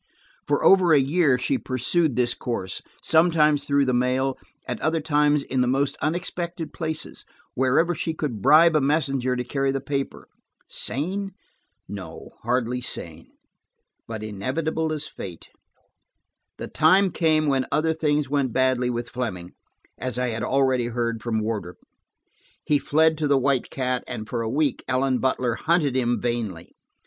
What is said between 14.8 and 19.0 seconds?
as fate. The time came when other things went badly